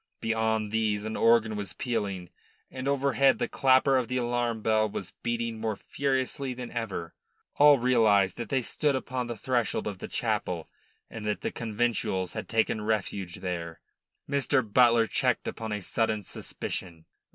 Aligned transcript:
Beyond 0.19 0.71
these 0.71 1.05
an 1.05 1.15
organ 1.15 1.55
was 1.55 1.73
pealing, 1.73 2.31
and 2.71 2.87
overhead 2.87 3.37
the 3.37 3.47
clapper 3.47 3.97
of 3.97 4.07
the 4.07 4.17
alarm 4.17 4.63
bell 4.63 4.89
was 4.89 5.11
beating 5.21 5.61
more 5.61 5.75
furiously 5.75 6.55
than 6.55 6.71
ever. 6.71 7.13
All 7.57 7.77
realised 7.77 8.35
that 8.37 8.49
they 8.49 8.63
stood 8.63 8.95
upon 8.95 9.27
the 9.27 9.37
threshold 9.37 9.85
of 9.85 9.99
the 9.99 10.07
chapel 10.07 10.67
and 11.11 11.23
that 11.27 11.41
the 11.41 11.51
conventuals 11.51 12.33
had 12.33 12.49
taken 12.49 12.81
refuge 12.81 13.41
there. 13.41 13.79
Mr. 14.27 14.63
Butler 14.67 15.05
checked 15.05 15.47
upon 15.47 15.71
a 15.71 15.83
sudden 15.83 16.23
suspicion. 16.23 17.05